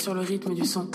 [0.00, 0.88] sur le rythme du son.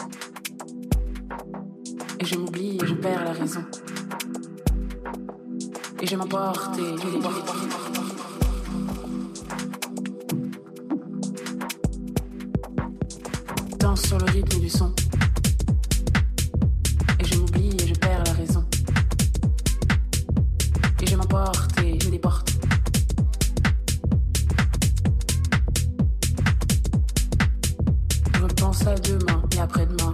[28.76, 30.12] ça demain et après-demain.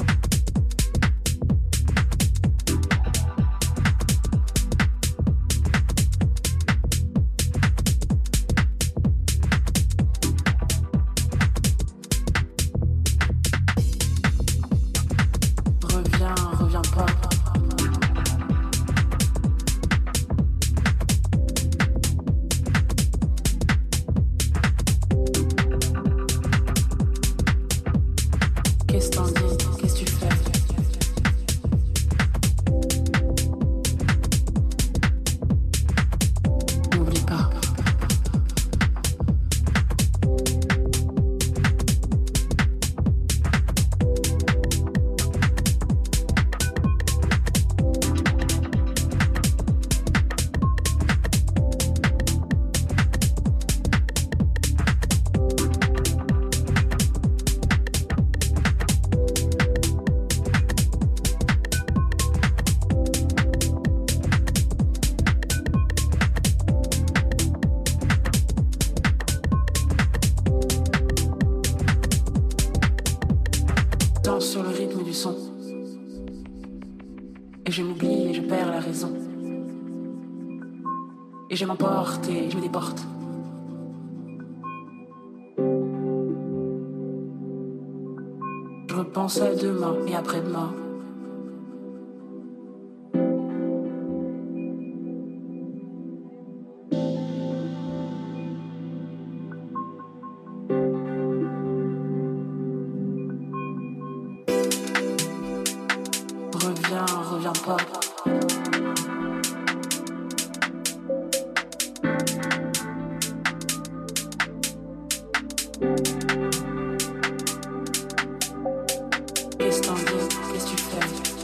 [121.02, 121.41] Show.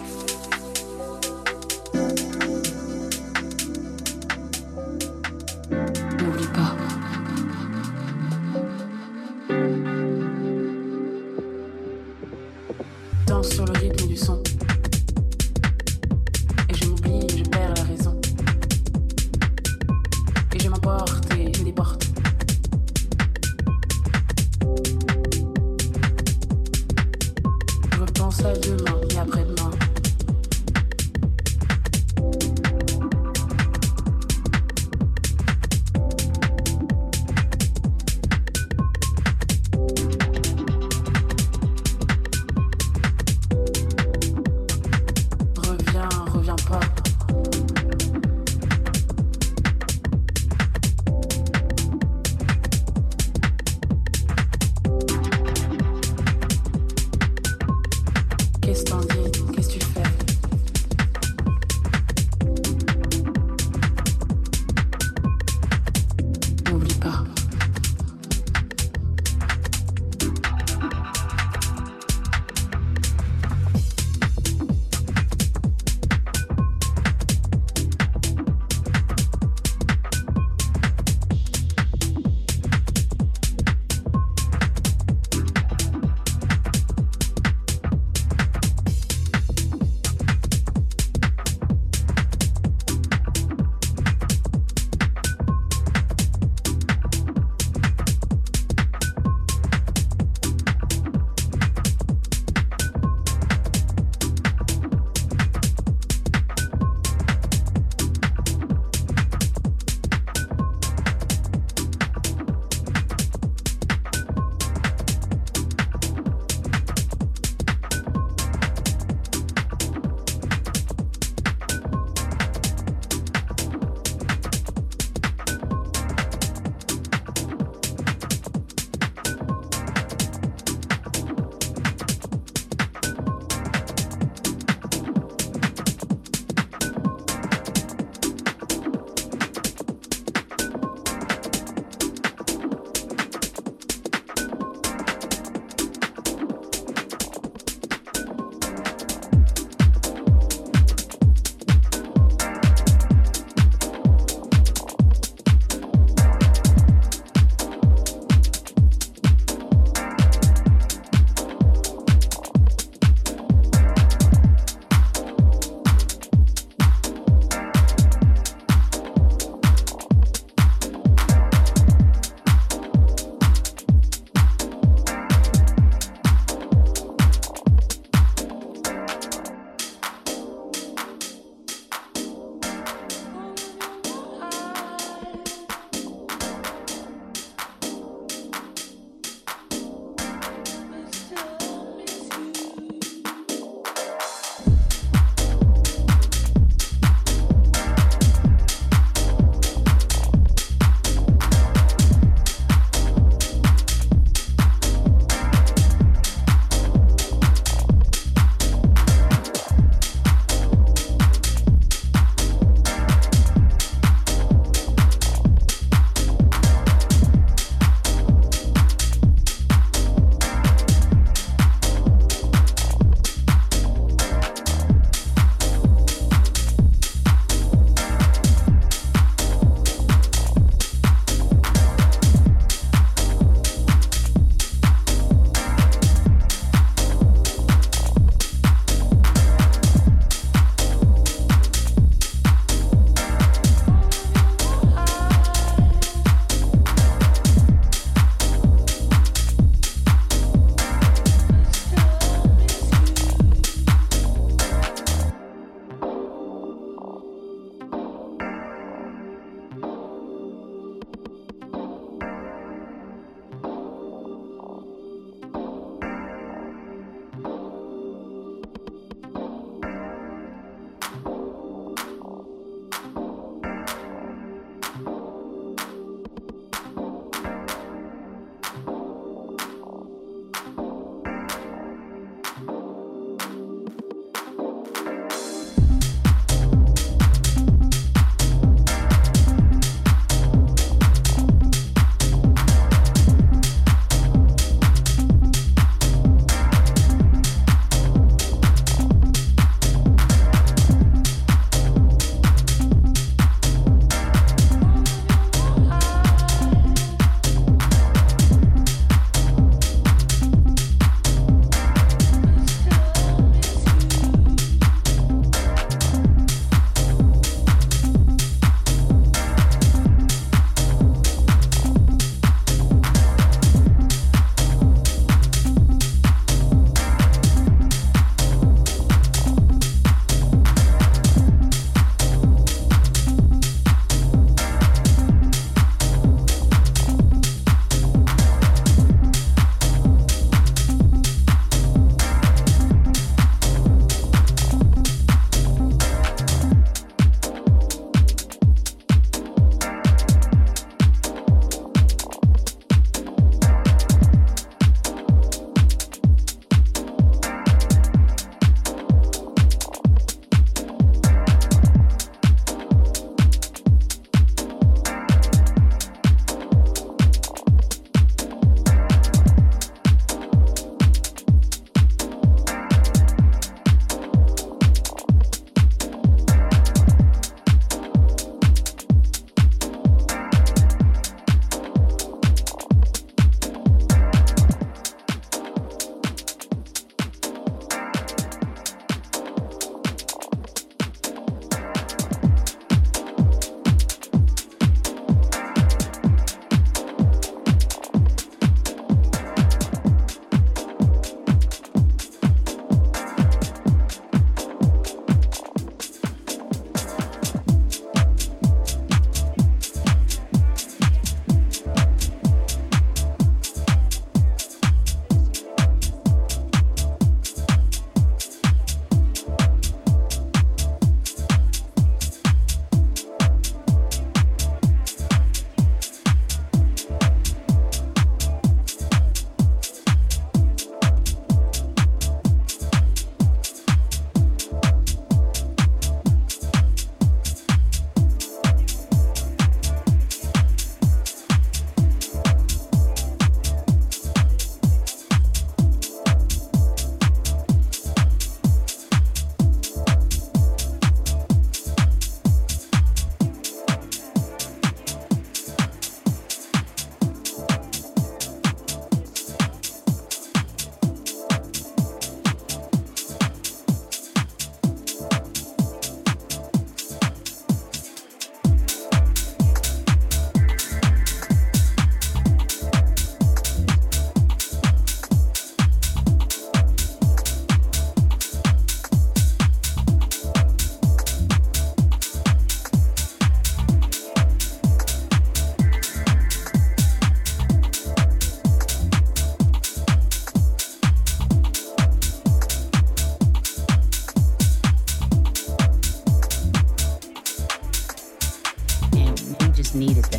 [499.97, 500.36] needed that.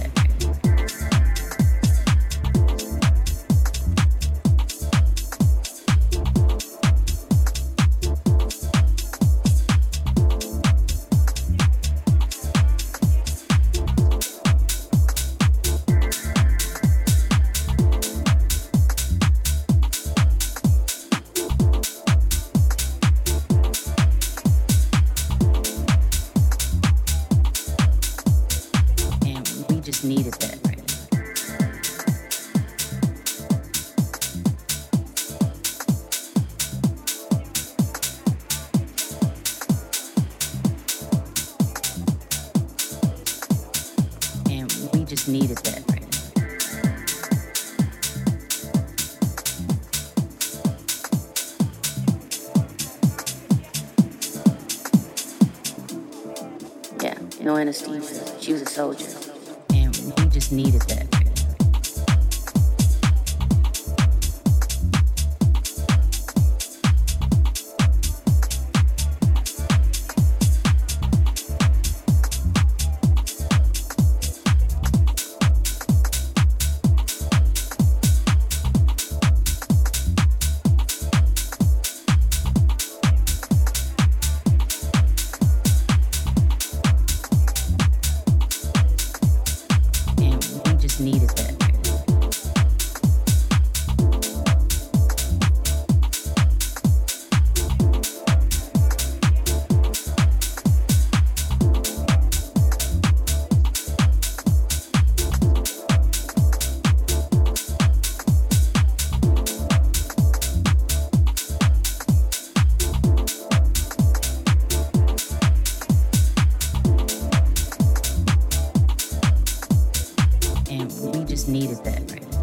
[120.71, 122.39] And we just needed that right now.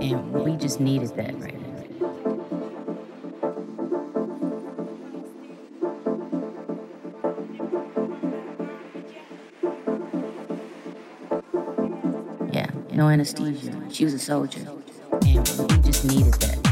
[0.00, 1.66] And we just needed that right now.
[12.96, 13.85] no anesthesia.
[13.96, 14.60] She was a soldier.
[15.22, 16.65] And we just needed that.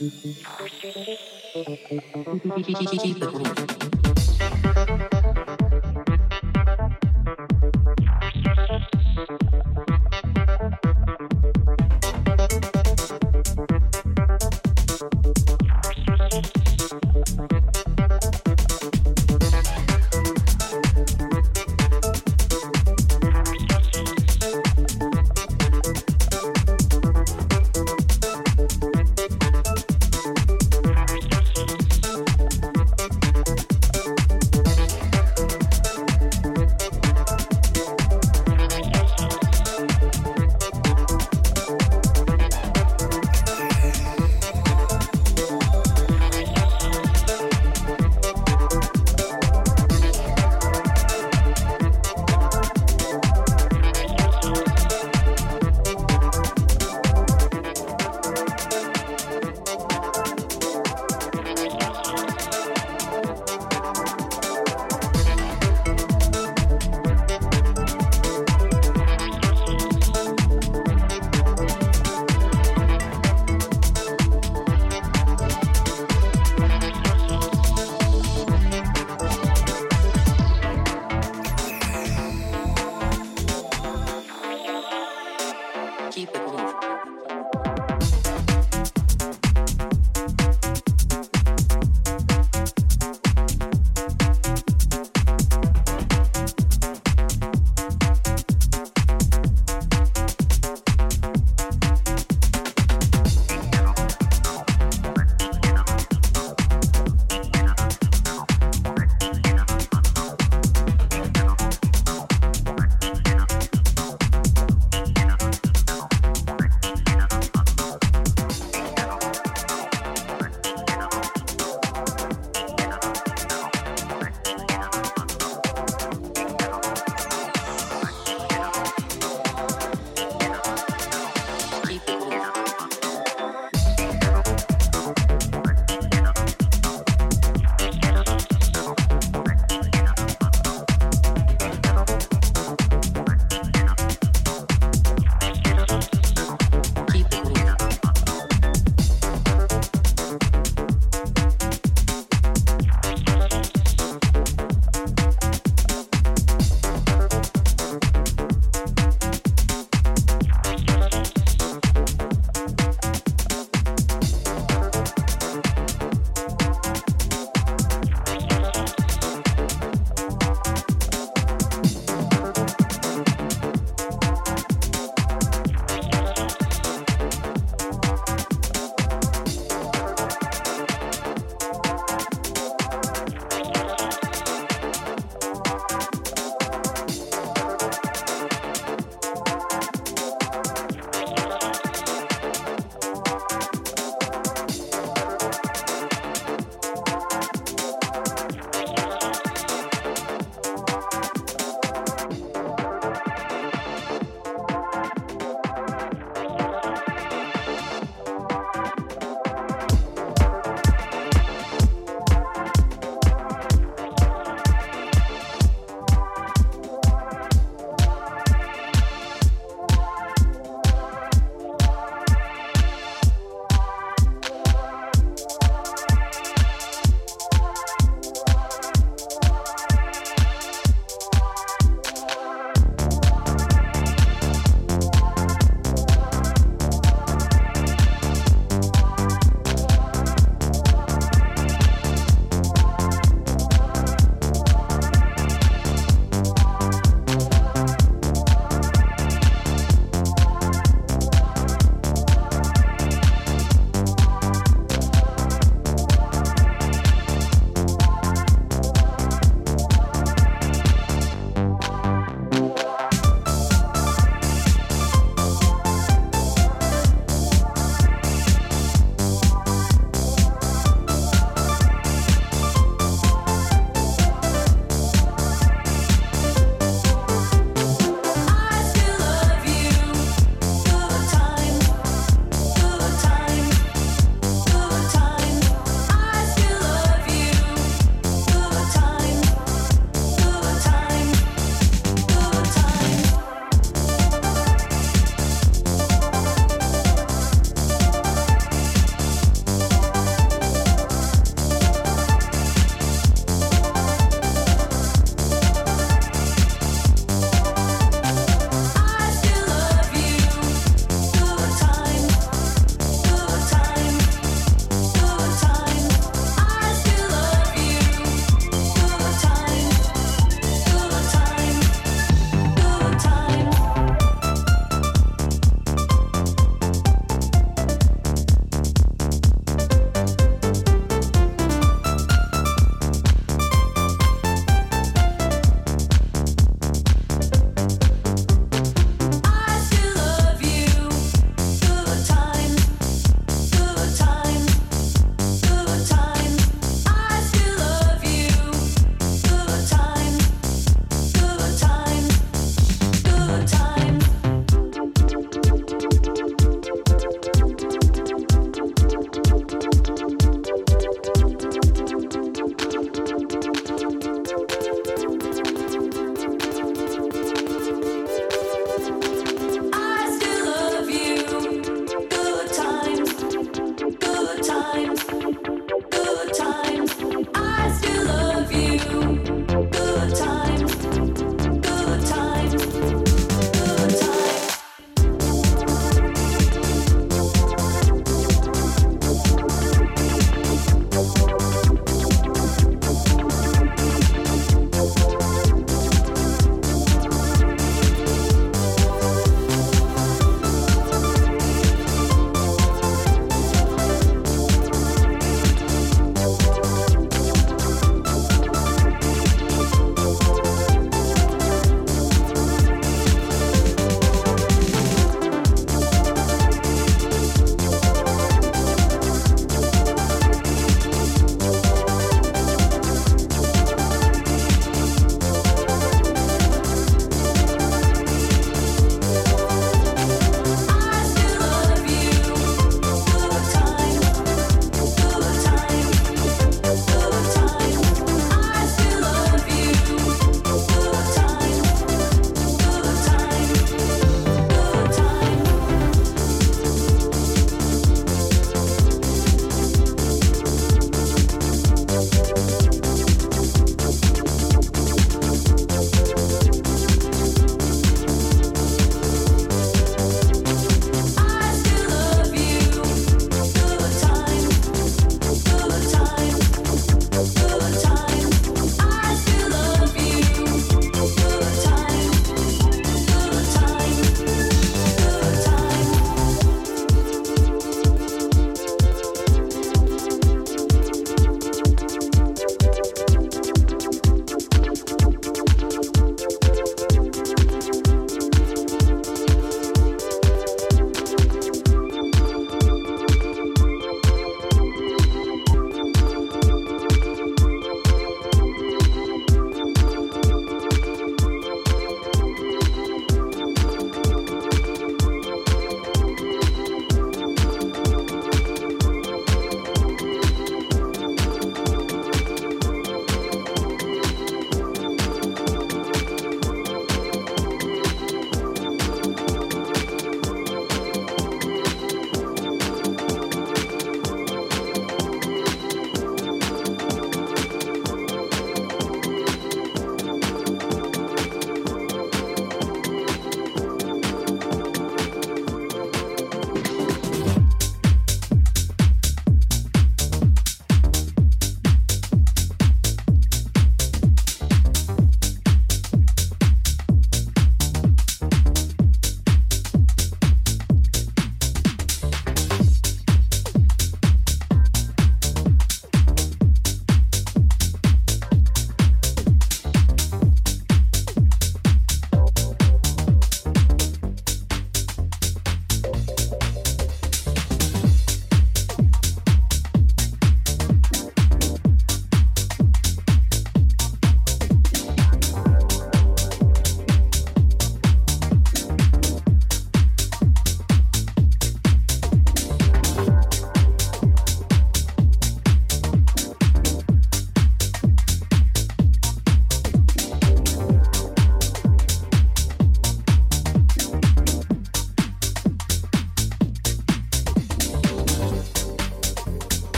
[0.00, 0.24] Keep
[3.22, 3.99] it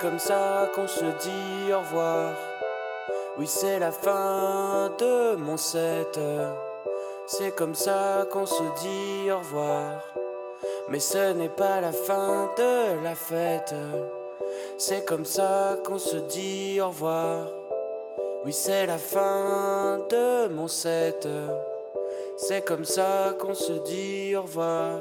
[0.00, 2.34] comme ça qu'on se dit au revoir.
[3.38, 6.18] Oui, c'est la fin de mon set.
[7.26, 10.02] C'est comme ça qu'on se dit au revoir.
[10.88, 13.74] Mais ce n'est pas la fin de la fête.
[14.78, 17.46] C'est comme ça qu'on se dit au revoir.
[18.44, 21.28] Oui, c'est la fin de mon set.
[22.38, 24.98] C'est comme ça qu'on se dit au revoir.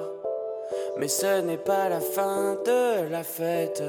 [0.97, 3.81] Mais ce n'est pas la fin de la fête.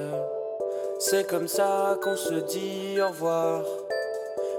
[1.02, 3.64] C'est comme ça qu'on se dit au revoir.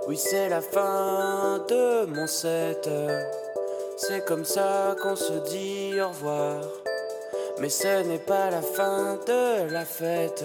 [0.08, 2.90] Oui, c'est la fin de mon set.
[3.96, 6.64] C'est comme ça qu'on se dit au revoir.
[7.60, 10.44] Mais ce n'est pas la fin de la fête.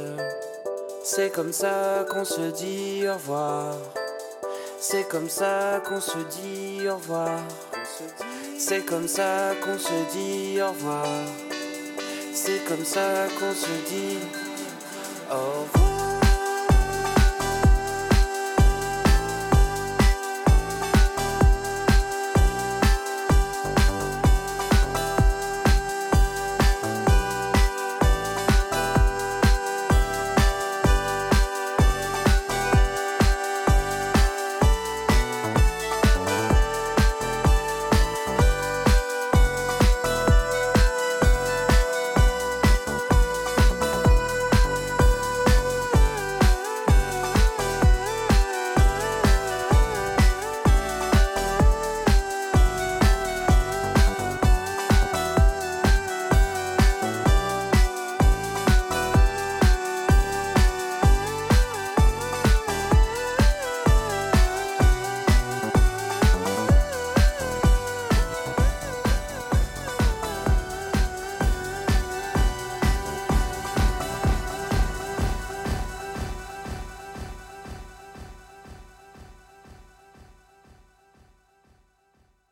[1.02, 3.74] C'est comme ça qu'on se dit au revoir.
[4.78, 7.40] C'est comme ça qu'on se dit au revoir.
[8.58, 11.06] C'est comme ça qu'on se dit au revoir.
[12.34, 14.18] C'est comme ça qu'on se dit
[15.30, 15.75] au revoir.